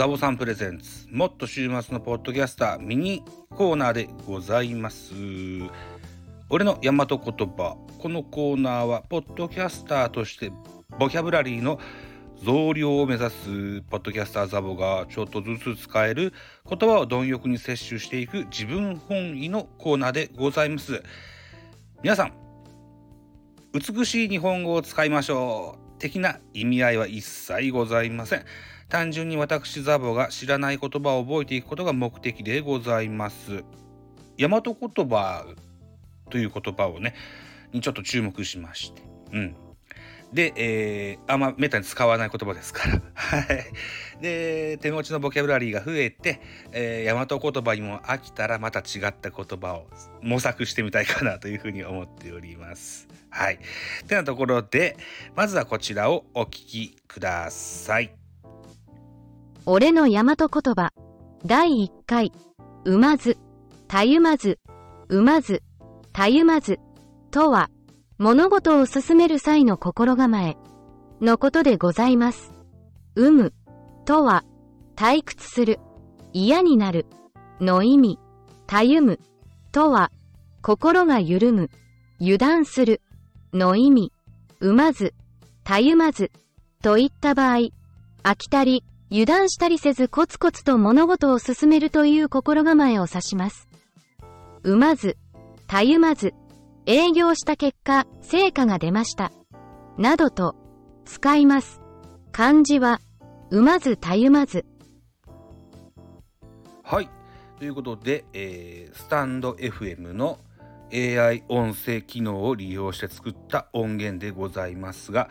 [0.00, 5.12] ザボさんプレゼンツもっと週末のポッドキャスターミニコーナーでございます。
[6.48, 10.52] 俺の大和言葉このコーナーはポッドキャスターとして
[10.98, 11.78] ボキャブラリーの
[12.42, 16.32] 増量を目指すポッドキャスターザボがちょっとずつ使える
[16.66, 21.02] 言葉を貪欲に摂取していく自分本位のコーナーでございます。
[22.02, 22.32] 皆さん
[23.74, 25.89] 美しい日本語を使いましょう。
[26.00, 28.44] 的な意味合いは一切ございません。
[28.88, 33.62] 単純に私ザボが知らない言葉を覚えていくことが目的でございます。
[34.36, 35.46] 大和言葉
[36.30, 37.14] という言葉をね
[37.72, 39.02] にちょっと注目しまして。
[39.32, 39.56] うん。
[40.32, 43.00] で、えー、あんまめったに使わない言葉ですから。
[43.14, 43.66] はい。
[44.22, 46.40] で、手持ちのボキャブラリーが増えて、
[46.72, 49.88] えー、大和言葉にも飽きたらまた違った言葉を
[50.22, 53.08] 模索してみたいかなというふうに思っております。
[53.30, 53.58] はい。
[54.06, 54.96] てなところで、
[55.34, 58.14] まずはこちらをお聞きください。
[59.66, 60.92] 俺の大和言葉、
[61.44, 62.32] 第1回、
[62.84, 63.36] 産まず、
[63.88, 64.58] たゆまず、
[65.08, 65.62] 産まず、
[66.12, 66.78] たゆまず、
[67.30, 67.70] とは、
[68.20, 70.58] 物事を進める際の心構え。
[71.22, 72.52] のことでございます。
[73.14, 73.54] 産む。
[74.04, 74.44] とは
[74.94, 75.80] 退屈する、
[76.34, 77.06] 嫌になる。
[77.62, 78.18] の意味。
[78.66, 79.20] たゆむ。
[79.72, 80.12] とは
[80.60, 81.70] 心が緩む、
[82.20, 83.00] 油断する。
[83.54, 84.12] の意味。
[84.60, 85.14] 産まず、
[85.64, 86.30] たゆまず。
[86.82, 87.70] といった場合、
[88.22, 93.66] 飽きたり、油断したりせずコツコツと物事を進めるという心構えを指します。
[94.62, 95.16] 産まず、
[95.66, 96.34] たゆまず。
[96.86, 99.32] 営業した結果、成果が出ました。
[99.98, 100.56] などと、
[101.04, 101.80] 使います。
[102.32, 103.00] 漢字は、
[103.50, 104.64] 産まずたゆまず。
[106.82, 107.10] はい。
[107.58, 110.38] ということで、えー、スタンド FM の
[110.92, 115.28] AI 音声機能を利用して作った音源でございますが、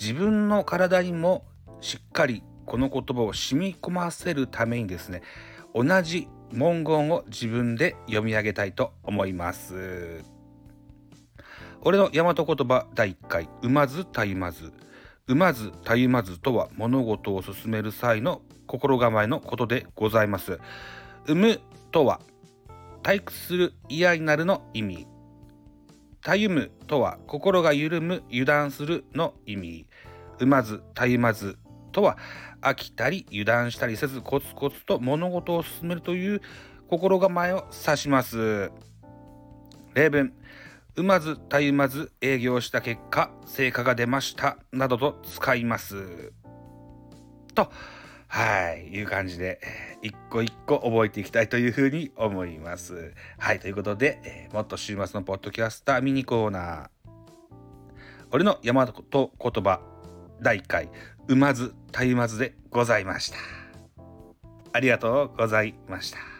[0.00, 1.44] 自分の体にも
[1.80, 5.22] しっかりこの言葉を染み込ませるためにですね、
[5.74, 10.35] 同じ文言を自分で読み上げたいと思います。
[11.88, 14.72] 俺の大和言葉第1回、産まずたゆまず。
[15.28, 20.58] 産まずたゆまずとは物事を進める際の心構えのことでございます。
[21.28, 21.60] 産む
[21.92, 22.20] とは
[23.04, 25.06] 退屈する嫌になるの意味。
[26.22, 29.86] たゆむとは心が緩む油断するの意味。
[30.40, 31.56] 産まずたゆまず
[31.92, 32.18] とは
[32.62, 36.40] 飽きたり油断したりせずコツコツと物事を進めるという
[36.90, 38.72] 心構えを指します。
[39.94, 40.32] 例文
[40.96, 46.32] うまずたゆまず営業した結果成果が出ましたなどと使います。
[47.54, 47.70] と
[48.28, 49.60] はいいう感じで
[50.02, 53.12] 一個一個覚えていきたいというふうに思います。
[53.38, 56.88] はいということで、えー、もっと週末のポッドキャスターミニコーナー。
[58.32, 59.80] 俺の山と言葉
[60.40, 60.88] 第1回
[61.28, 63.38] うまずたゆまずでございました。
[64.72, 66.35] ありがとうございました。